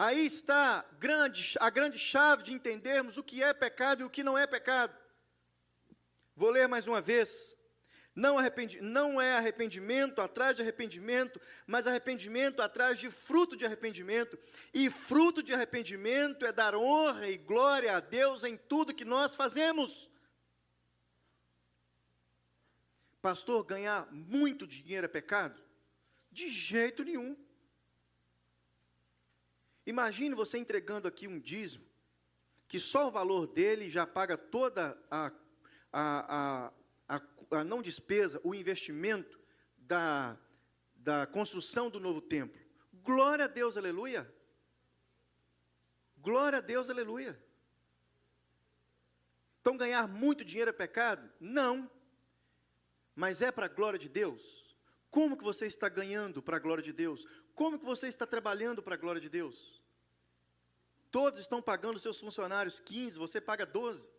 [0.00, 4.22] Aí está grande, a grande chave de entendermos o que é pecado e o que
[4.22, 4.96] não é pecado.
[6.36, 7.56] Vou ler mais uma vez.
[8.14, 8.36] Não,
[8.80, 14.38] não é arrependimento atrás de arrependimento, mas arrependimento atrás de fruto de arrependimento.
[14.72, 19.34] E fruto de arrependimento é dar honra e glória a Deus em tudo que nós
[19.34, 20.08] fazemos.
[23.20, 25.60] Pastor, ganhar muito dinheiro é pecado?
[26.30, 27.36] De jeito nenhum.
[29.88, 31.82] Imagine você entregando aqui um dízimo,
[32.68, 35.32] que só o valor dele já paga toda a,
[35.90, 36.72] a,
[37.08, 37.22] a,
[37.52, 39.40] a, não despesa, o investimento
[39.78, 40.38] da,
[40.94, 42.60] da construção do novo templo.
[43.02, 44.30] Glória a Deus, aleluia.
[46.18, 47.42] Glória a Deus, aleluia.
[49.62, 51.32] Então ganhar muito dinheiro é pecado?
[51.40, 51.90] Não.
[53.14, 54.76] Mas é para a glória de Deus.
[55.10, 57.24] Como que você está ganhando para a glória de Deus?
[57.54, 59.77] Como que você está trabalhando para a glória de Deus?
[61.10, 64.10] Todos estão pagando seus funcionários 15, você paga 12.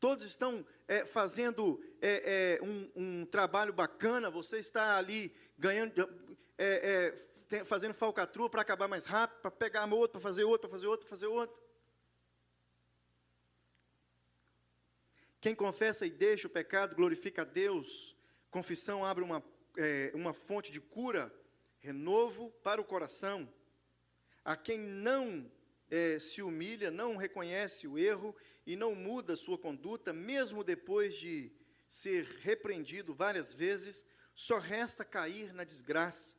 [0.00, 5.92] Todos estão é, fazendo é, é, um, um, trabalho bacana, você está ali ganhando,
[6.56, 7.14] é,
[7.50, 10.86] é, fazendo falcatrua para acabar mais rápido, para pegar outro, para fazer outro, para fazer
[10.86, 11.60] outro, para fazer outro.
[15.40, 18.16] Quem confessa e deixa o pecado glorifica a Deus.
[18.50, 19.42] Confissão abre uma,
[19.76, 21.32] é, uma fonte de cura,
[21.78, 23.52] renovo para o coração.
[24.44, 25.50] A quem não
[25.90, 28.34] é, se humilha, não reconhece o erro
[28.66, 31.52] e não muda sua conduta, mesmo depois de
[31.88, 36.36] ser repreendido várias vezes, só resta cair na desgraça.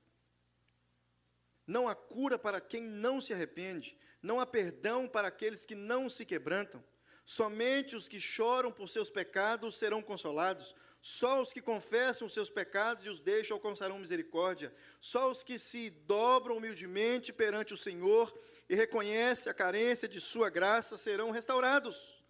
[1.68, 6.10] Não há cura para quem não se arrepende, não há perdão para aqueles que não
[6.10, 6.84] se quebrantam.
[7.26, 10.76] Somente os que choram por seus pecados serão consolados.
[11.02, 14.74] Só os que confessam os seus pecados e os deixam alcançarão misericórdia.
[15.00, 18.32] Só os que se dobram humildemente perante o Senhor
[18.70, 22.22] e reconhece a carência de sua graça serão restaurados.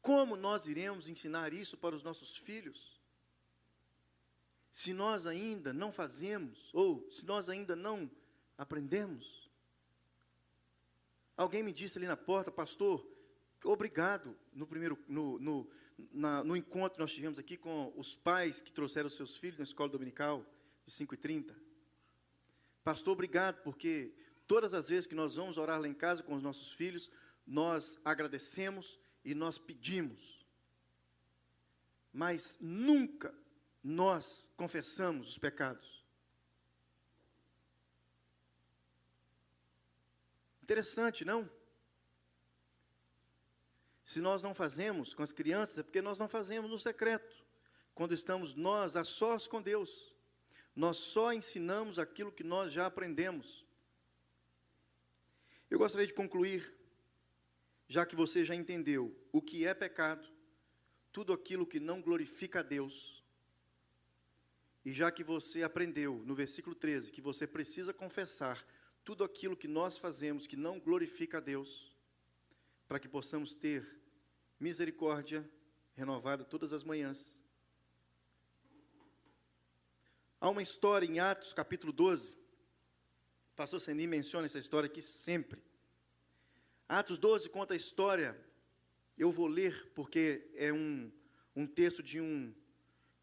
[0.00, 3.00] Como nós iremos ensinar isso para os nossos filhos?
[4.70, 8.10] Se nós ainda não fazemos, ou se nós ainda não
[8.58, 9.43] aprendemos.
[11.36, 13.06] Alguém me disse ali na porta, pastor,
[13.64, 15.70] obrigado no primeiro, no, no,
[16.12, 19.64] na, no encontro que nós tivemos aqui com os pais que trouxeram seus filhos na
[19.64, 20.46] escola dominical
[20.84, 21.56] de 5 e 30.
[22.84, 24.14] Pastor, obrigado, porque
[24.46, 27.10] Todas as vezes que nós vamos orar lá em casa com os nossos filhos,
[27.46, 30.44] nós agradecemos e nós pedimos.
[32.12, 33.34] Mas nunca
[33.82, 36.03] nós confessamos os pecados.
[40.64, 41.46] Interessante, não?
[44.02, 47.44] Se nós não fazemos com as crianças, é porque nós não fazemos no secreto.
[47.94, 50.14] Quando estamos nós a sós com Deus,
[50.74, 53.66] nós só ensinamos aquilo que nós já aprendemos.
[55.70, 56.74] Eu gostaria de concluir,
[57.86, 60.26] já que você já entendeu o que é pecado,
[61.12, 63.22] tudo aquilo que não glorifica a Deus,
[64.82, 68.64] e já que você aprendeu no versículo 13 que você precisa confessar
[69.04, 71.94] tudo aquilo que nós fazemos que não glorifica a Deus,
[72.88, 73.86] para que possamos ter
[74.58, 75.48] misericórdia
[75.94, 77.38] renovada todas as manhãs.
[80.40, 82.34] Há uma história em Atos, capítulo 12.
[83.52, 85.62] O pastor Seni menciona essa história aqui sempre.
[86.88, 88.38] Atos 12 conta a história,
[89.16, 91.12] eu vou ler porque é um,
[91.54, 92.54] um texto de um,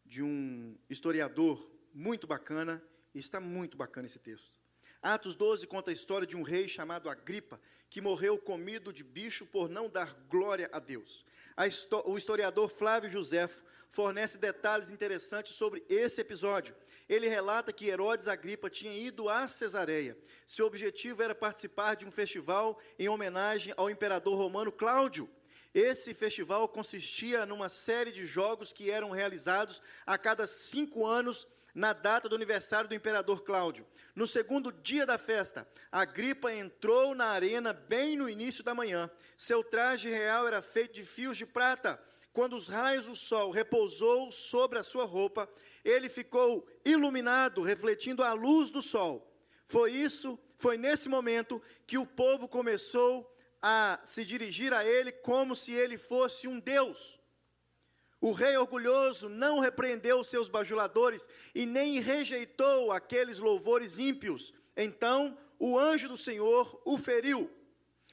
[0.04, 2.82] de um historiador muito bacana,
[3.14, 4.61] e está muito bacana esse texto.
[5.02, 7.60] Atos 12 conta a história de um rei chamado Agripa,
[7.90, 11.24] que morreu comido de bicho por não dar glória a Deus.
[11.56, 11.64] A
[12.04, 16.72] o historiador Flávio Josefo fornece detalhes interessantes sobre esse episódio.
[17.08, 20.16] Ele relata que Herodes Agripa tinha ido a Cesareia.
[20.46, 25.28] Seu objetivo era participar de um festival em homenagem ao imperador romano Cláudio.
[25.74, 31.92] Esse festival consistia numa série de jogos que eram realizados a cada cinco anos na
[31.92, 33.86] data do aniversário do imperador Cláudio.
[34.14, 39.10] No segundo dia da festa, Agripa entrou na arena bem no início da manhã.
[39.36, 42.02] Seu traje real era feito de fios de prata.
[42.32, 45.48] Quando os raios do sol repousou sobre a sua roupa,
[45.84, 49.30] ele ficou iluminado, refletindo a luz do sol.
[49.66, 53.30] Foi isso, foi nesse momento que o povo começou
[53.60, 57.21] a se dirigir a ele como se ele fosse um deus.
[58.22, 64.54] O rei orgulhoso não repreendeu os seus bajuladores e nem rejeitou aqueles louvores ímpios.
[64.76, 67.50] Então o anjo do Senhor o feriu.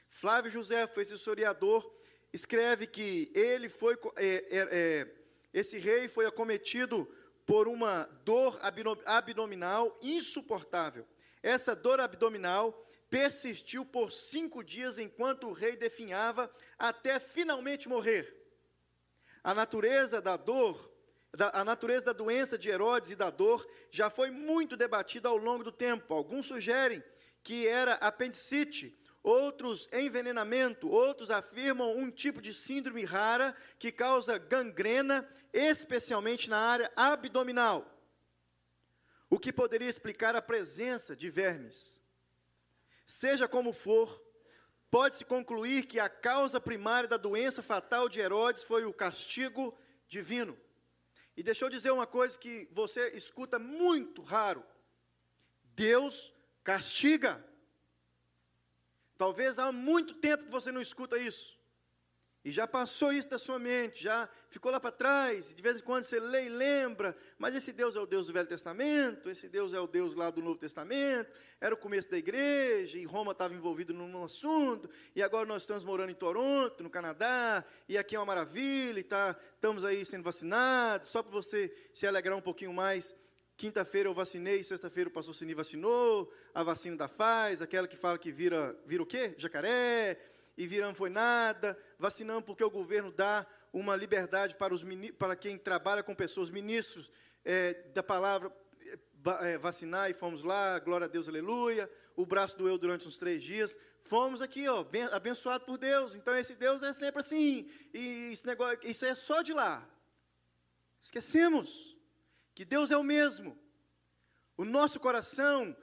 [0.08, 1.88] Flávio José, esse historiador,
[2.32, 5.08] escreve que ele foi, é, é, é,
[5.54, 7.08] esse rei foi acometido
[7.46, 8.58] por uma dor
[9.06, 11.06] abdominal insuportável.
[11.40, 18.39] Essa dor abdominal persistiu por cinco dias enquanto o rei definhava até finalmente morrer.
[19.42, 20.90] A natureza da dor,
[21.32, 25.36] da, a natureza da doença de Herodes e da dor já foi muito debatida ao
[25.36, 26.12] longo do tempo.
[26.12, 27.02] Alguns sugerem
[27.42, 35.28] que era apendicite, outros envenenamento, outros afirmam um tipo de síndrome rara que causa gangrena,
[35.52, 37.86] especialmente na área abdominal.
[39.28, 42.00] O que poderia explicar a presença de vermes.
[43.06, 44.20] Seja como for,
[44.90, 49.76] pode-se concluir que a causa primária da doença fatal de Herodes foi o castigo
[50.08, 50.58] divino.
[51.36, 54.64] E deixa eu dizer uma coisa que você escuta muito raro:
[55.74, 56.32] Deus
[56.64, 57.44] castiga.
[59.16, 61.59] Talvez há muito tempo que você não escuta isso.
[62.42, 65.82] E já passou isso da sua mente, já ficou lá para trás, de vez em
[65.82, 69.46] quando você lê e lembra, mas esse Deus é o Deus do Velho Testamento, esse
[69.46, 73.32] Deus é o Deus lá do Novo Testamento, era o começo da igreja, e Roma
[73.32, 78.16] estava envolvido num assunto, e agora nós estamos morando em Toronto, no Canadá, e aqui
[78.16, 82.42] é uma maravilha, e tá, estamos aí sendo vacinados, só para você se alegrar um
[82.42, 83.14] pouquinho mais,
[83.54, 88.18] quinta-feira eu vacinei, sexta-feira o pastor Sini vacinou, a vacina da Faz, aquela que fala
[88.18, 89.34] que vira, vira o quê?
[89.36, 90.18] Jacaré,
[90.60, 94.84] e virão foi nada, vacinamos porque o governo dá uma liberdade para, os,
[95.18, 97.10] para quem trabalha com pessoas, ministros
[97.42, 98.52] é, da palavra,
[99.40, 103.42] é, vacinar, e fomos lá, glória a Deus, aleluia, o braço doeu durante uns três
[103.42, 108.46] dias, fomos aqui, ó, abençoado por Deus, então esse Deus é sempre assim, e esse
[108.46, 109.88] negócio, isso é só de lá,
[111.00, 111.96] esquecemos
[112.54, 113.58] que Deus é o mesmo,
[114.58, 115.74] o nosso coração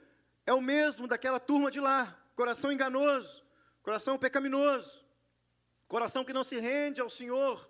[0.46, 3.47] é o mesmo daquela turma de lá, coração enganoso,
[3.88, 5.02] coração pecaminoso,
[5.88, 7.66] coração que não se rende ao Senhor,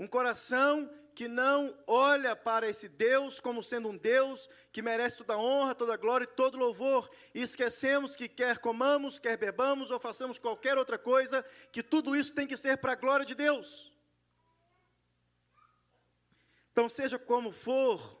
[0.00, 5.38] um coração que não olha para esse Deus como sendo um Deus que merece toda
[5.38, 10.40] honra, toda glória e todo louvor, e esquecemos que quer comamos, quer bebamos ou façamos
[10.40, 13.92] qualquer outra coisa, que tudo isso tem que ser para a glória de Deus.
[16.72, 18.20] Então, seja como for,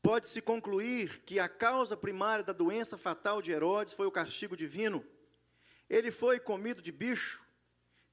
[0.00, 5.04] pode-se concluir que a causa primária da doença fatal de Herodes foi o castigo divino.
[5.90, 7.44] Ele foi comido de bicho,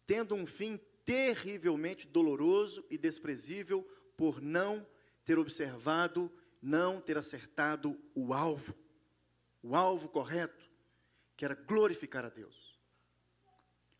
[0.08, 3.84] tendo um fim terrivelmente doloroso e desprezível
[4.18, 4.86] por não
[5.24, 8.76] ter observado, não ter acertado o alvo,
[9.62, 10.68] o alvo correto,
[11.36, 12.80] que era glorificar a Deus.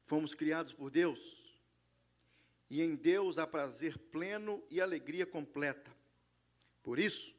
[0.08, 1.56] Fomos criados por Deus,
[2.70, 5.96] e em Deus há prazer pleno e alegria completa.
[6.82, 7.36] Por isso,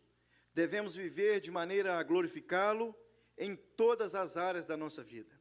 [0.55, 2.95] devemos viver de maneira a glorificá-lo
[3.37, 5.38] em todas as áreas da nossa vida.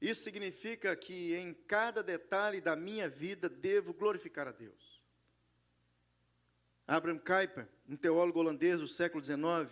[0.00, 5.00] Isso significa que em cada detalhe da minha vida devo glorificar a Deus.
[6.86, 9.70] Abraham Kuyper, um teólogo holandês do século XIX,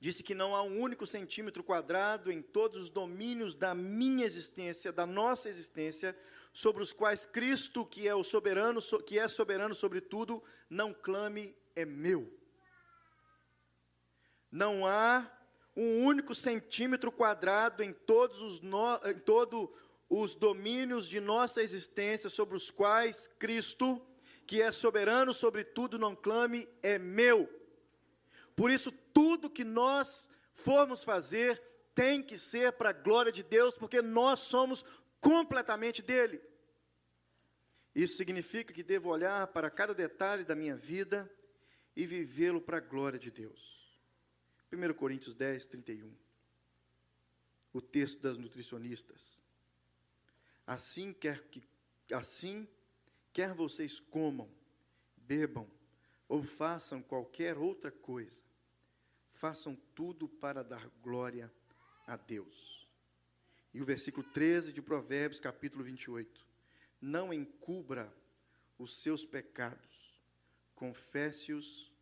[0.00, 4.90] disse que não há um único centímetro quadrado em todos os domínios da minha existência,
[4.90, 6.16] da nossa existência,
[6.52, 11.54] sobre os quais Cristo, que é o soberano, que é soberano sobre tudo, não clame
[11.76, 12.32] é meu.
[14.50, 15.30] Não há
[15.76, 19.72] um único centímetro quadrado em, todos os no, em todo
[20.08, 24.04] os domínios de nossa existência sobre os quais Cristo,
[24.46, 27.48] que é soberano sobre tudo, não clame, é meu.
[28.56, 31.62] Por isso, tudo que nós formos fazer
[31.94, 34.84] tem que ser para a glória de Deus, porque nós somos
[35.20, 36.40] completamente dele.
[37.94, 41.30] Isso significa que devo olhar para cada detalhe da minha vida
[41.96, 43.79] e vivê-lo para a glória de Deus.
[44.72, 46.14] 1 Coríntios 10, 31.
[47.72, 49.40] O texto das nutricionistas.
[50.66, 51.62] Assim quer que
[52.12, 52.68] assim
[53.32, 54.50] quer vocês comam,
[55.16, 55.68] bebam
[56.28, 58.42] ou façam qualquer outra coisa,
[59.32, 61.52] façam tudo para dar glória
[62.06, 62.88] a Deus.
[63.72, 66.46] E o versículo 13 de Provérbios, capítulo 28.
[67.00, 68.12] Não encubra
[68.78, 70.20] os seus pecados,
[70.74, 71.92] confesse-os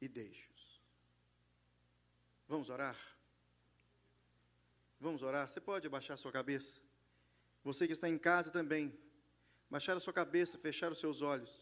[0.00, 0.47] e deixe-os.
[2.48, 2.96] Vamos orar?
[4.98, 5.46] Vamos orar?
[5.46, 6.80] Você pode abaixar sua cabeça?
[7.62, 8.98] Você que está em casa também,
[9.68, 11.52] baixar a sua cabeça, fechar os seus olhos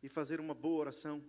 [0.00, 1.20] e fazer uma boa oração.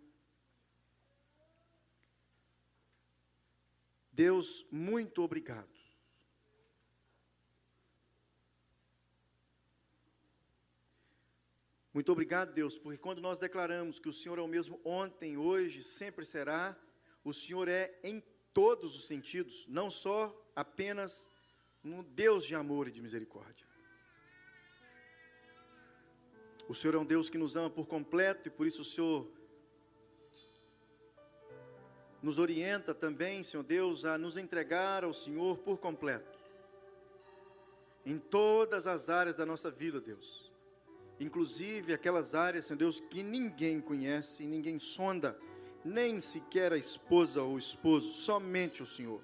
[4.11, 5.79] Deus, muito obrigado.
[11.91, 15.83] Muito obrigado, Deus, porque quando nós declaramos que o Senhor é o mesmo ontem, hoje,
[15.83, 16.77] sempre será,
[17.23, 18.23] o Senhor é em
[18.59, 20.19] todos os sentidos, não só
[20.53, 21.29] apenas
[21.81, 23.65] um Deus de amor e de misericórdia.
[26.67, 29.31] O Senhor é um Deus que nos ama por completo e por isso o Senhor
[32.21, 36.37] nos orienta também, Senhor Deus, a nos entregar ao Senhor por completo.
[38.05, 40.51] Em todas as áreas da nossa vida, Deus.
[41.17, 45.39] Inclusive aquelas áreas, Senhor Deus, que ninguém conhece, ninguém sonda,
[45.83, 49.21] nem sequer a esposa ou o esposo, somente o Senhor.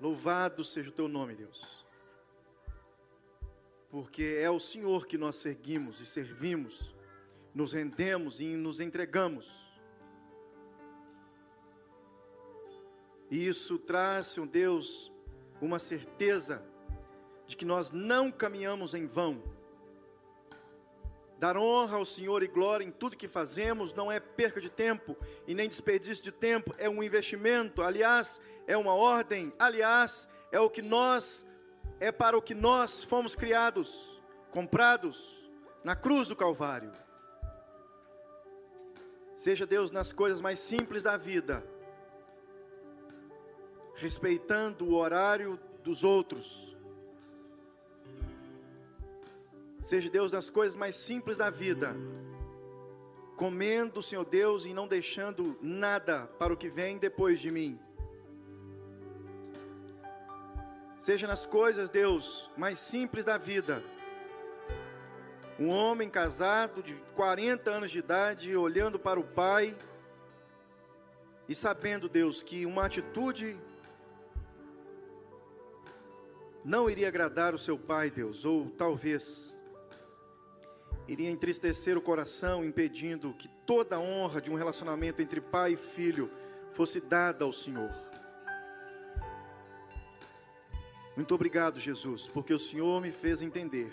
[0.00, 1.80] Louvado seja o teu nome, Deus
[3.90, 6.94] porque é o Senhor que nós seguimos e servimos,
[7.52, 9.68] nos rendemos e nos entregamos.
[13.28, 15.12] E isso traz, Senhor Deus,
[15.60, 16.64] uma certeza
[17.48, 19.42] de que nós não caminhamos em vão.
[21.40, 25.16] Dar honra ao Senhor e glória em tudo que fazemos não é perca de tempo
[25.46, 30.68] e nem desperdício de tempo, é um investimento, aliás, é uma ordem, aliás, é o
[30.68, 31.46] que nós
[31.98, 34.20] é para o que nós fomos criados,
[34.50, 35.50] comprados
[35.82, 36.92] na cruz do Calvário.
[39.34, 41.66] Seja Deus nas coisas mais simples da vida,
[43.94, 46.69] respeitando o horário dos outros.
[49.90, 51.96] Seja Deus nas coisas mais simples da vida,
[53.36, 57.76] comendo, Senhor Deus, e não deixando nada para o que vem depois de mim.
[60.96, 63.82] seja nas coisas, Deus, mais simples da vida.
[65.58, 69.76] Um homem casado de 40 anos de idade, olhando para o pai
[71.48, 73.58] e sabendo, Deus, que uma atitude
[76.64, 79.58] não iria agradar o seu pai, Deus, ou talvez
[81.10, 85.76] iria entristecer o coração, impedindo que toda a honra de um relacionamento entre pai e
[85.76, 86.30] filho
[86.72, 87.90] fosse dada ao Senhor.
[91.16, 93.92] Muito obrigado, Jesus, porque o Senhor me fez entender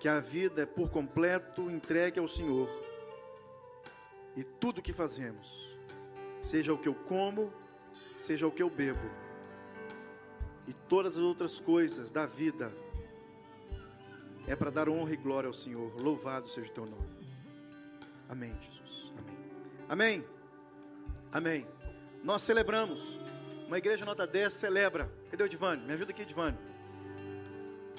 [0.00, 2.66] que a vida é por completo entregue ao Senhor.
[4.34, 5.76] E tudo que fazemos,
[6.40, 7.52] seja o que eu como,
[8.16, 9.10] seja o que eu bebo,
[10.66, 12.74] e todas as outras coisas da vida,
[14.46, 15.92] é para dar honra e glória ao Senhor.
[16.00, 17.08] Louvado seja o teu nome.
[18.28, 19.12] Amém, Jesus.
[19.18, 19.36] Amém.
[19.88, 20.24] Amém.
[21.32, 21.66] Amém.
[22.22, 23.18] Nós celebramos
[23.66, 25.10] uma igreja nota 10 celebra.
[25.30, 25.84] Cadê o Divane?
[25.84, 26.58] Me ajuda aqui, Divane.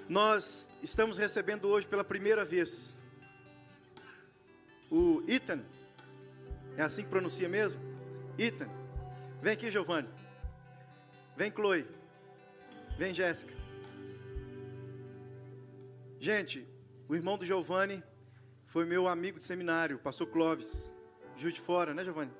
[0.07, 2.95] Nós estamos recebendo hoje pela primeira vez
[4.91, 5.63] o Ethan.
[6.77, 7.81] É assim que pronuncia mesmo?
[8.37, 8.69] Ethan.
[9.41, 10.09] Vem aqui, Giovanni.
[11.35, 11.87] Vem, Chloe.
[12.97, 13.54] Vem, Jéssica.
[16.25, 16.67] Gente,
[17.07, 18.03] o irmão do Giovanni
[18.65, 20.91] foi meu amigo de seminário, pastor Clóvis.
[21.37, 22.31] Juiz de fora, né, Giovanni?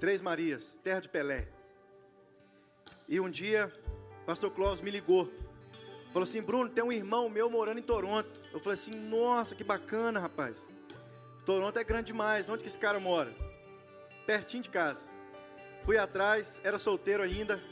[0.00, 1.46] Três Marias, terra de Pelé.
[3.08, 3.72] E um dia,
[4.26, 5.30] pastor Clóvis me ligou.
[6.12, 8.28] Falou assim: Bruno, tem um irmão meu morando em Toronto.
[8.52, 10.68] Eu falei assim: nossa, que bacana, rapaz.
[11.46, 12.48] Toronto é grande demais.
[12.48, 13.32] Onde que esse cara mora?
[14.26, 15.06] Pertinho de casa.
[15.84, 17.62] Fui atrás, era solteiro ainda.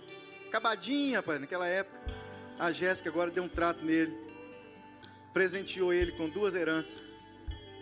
[0.46, 2.17] Acabadinho, rapaz, naquela época.
[2.58, 4.16] A Jéssica agora deu um trato nele.
[5.32, 7.00] Presenteou ele com duas heranças.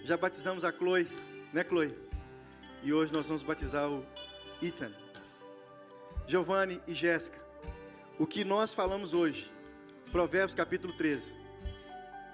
[0.05, 1.09] Já batizamos a Chloe,
[1.53, 1.97] né, Chloe?
[2.83, 4.05] E hoje nós vamos batizar o
[4.62, 4.93] Ethan.
[6.27, 7.39] Giovanni e Jéssica,
[8.18, 9.51] o que nós falamos hoje,
[10.12, 11.35] Provérbios capítulo 13,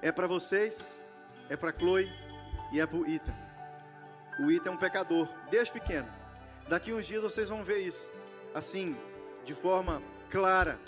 [0.00, 1.04] é para vocês,
[1.48, 2.10] é para Chloe
[2.72, 3.36] e é para o Ethan.
[4.40, 6.08] O Ethan é um pecador, desde pequeno.
[6.68, 8.10] Daqui uns dias vocês vão ver isso,
[8.52, 8.96] assim,
[9.44, 10.80] de forma clara.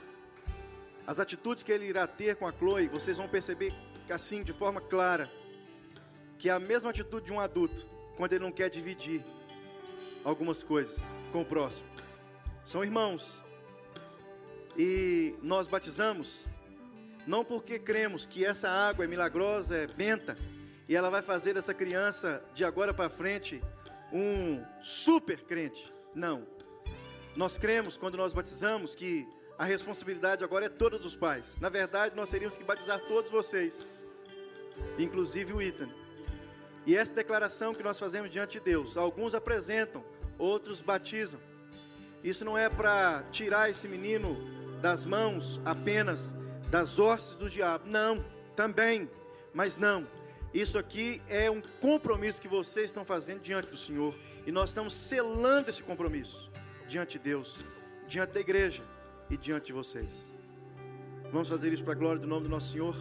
[1.07, 3.75] As atitudes que ele irá ter com a Chloe, vocês vão perceber
[4.09, 5.31] assim, de forma clara,
[6.39, 7.87] que é a mesma atitude de um adulto,
[8.17, 9.25] quando ele não quer dividir
[10.25, 11.87] algumas coisas com o próximo.
[12.65, 13.43] São irmãos.
[14.77, 16.45] E nós batizamos
[17.27, 20.37] não porque cremos que essa água é milagrosa, é benta,
[20.89, 23.63] e ela vai fazer essa criança de agora para frente
[24.13, 25.93] um super crente.
[26.15, 26.47] Não.
[27.35, 29.27] Nós cremos quando nós batizamos que
[29.59, 31.57] a responsabilidade agora é toda dos pais.
[31.61, 33.89] Na verdade, nós teríamos que batizar todos vocês,
[34.99, 35.89] inclusive o Ethan.
[36.87, 40.05] E essa declaração que nós fazemos diante de Deus, alguns apresentam,
[40.39, 41.41] outros batizam.
[42.23, 44.37] Isso não é para tirar esse menino
[44.81, 46.35] das mãos apenas
[46.69, 47.89] das hostes do diabo.
[47.89, 48.25] Não,
[48.57, 49.09] também,
[49.53, 50.07] mas não.
[50.53, 54.15] Isso aqui é um compromisso que vocês estão fazendo diante do Senhor.
[54.47, 56.51] E nós estamos selando esse compromisso
[56.87, 57.57] diante de Deus,
[58.07, 58.83] diante da igreja
[59.35, 60.33] e diante de vocês.
[61.33, 62.95] Vamos fazer isso para a glória do nome do nosso Senhor.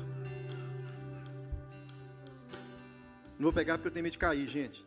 [3.38, 4.84] Não vou pegar porque eu tenho medo de cair, gente.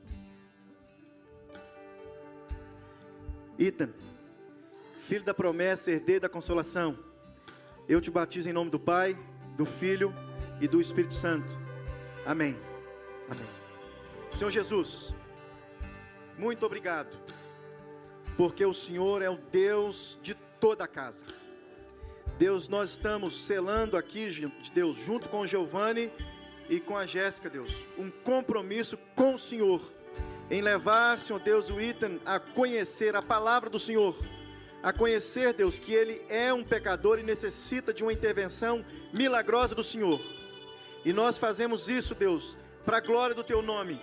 [3.56, 3.90] Ethan,
[4.98, 6.98] filho da promessa, herdeiro da consolação.
[7.88, 9.16] Eu te batizo em nome do Pai,
[9.56, 10.12] do Filho
[10.60, 11.56] e do Espírito Santo.
[12.24, 12.58] Amém.
[13.30, 13.46] Amém.
[14.32, 15.14] Senhor Jesus,
[16.36, 17.16] muito obrigado,
[18.36, 21.24] porque o Senhor é o Deus de toda a casa.
[22.38, 26.12] Deus, nós estamos selando aqui, Deus, junto com o Giovanni
[26.68, 29.80] e com a Jéssica, Deus, um compromisso com o Senhor,
[30.50, 34.16] em levar, Senhor Deus, o Ethan a conhecer a palavra do Senhor
[34.86, 39.82] a conhecer, Deus, que ele é um pecador e necessita de uma intervenção milagrosa do
[39.82, 40.20] Senhor.
[41.04, 44.00] E nós fazemos isso, Deus, para a glória do teu nome.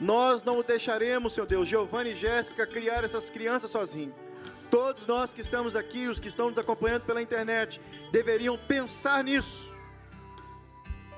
[0.00, 4.16] Nós não o deixaremos, Senhor Deus, Giovanni e Jéssica, criar essas crianças sozinhos.
[4.70, 9.74] Todos nós que estamos aqui, os que estão nos acompanhando pela internet, deveriam pensar nisso.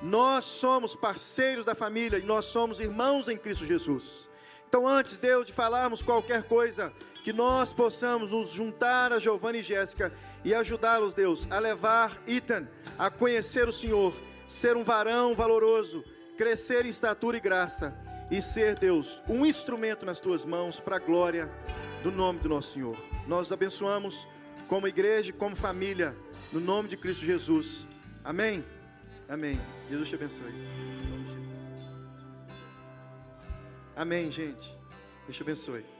[0.03, 4.29] Nós somos parceiros da família e nós somos irmãos em Cristo Jesus.
[4.69, 6.93] Então, antes, Deus, de falarmos qualquer coisa,
[7.23, 10.13] que nós possamos nos juntar a Giovanni e Jéssica
[10.45, 12.69] e ajudá-los, Deus, a levar Ethan
[12.99, 14.15] a conhecer o Senhor,
[14.47, 16.05] ser um varão valoroso,
[16.37, 17.97] crescer em estatura e graça
[18.31, 21.51] e ser, Deus, um instrumento nas tuas mãos para a glória
[22.03, 23.06] do nome do nosso Senhor.
[23.27, 24.27] Nós abençoamos
[24.69, 26.17] como igreja como família,
[26.53, 27.87] no nome de Cristo Jesus.
[28.25, 28.65] Amém?
[29.29, 29.59] Amém.
[29.89, 30.55] Jesus te abençoe.
[33.95, 34.77] Amém, gente.
[35.27, 35.96] Deus te abençoe.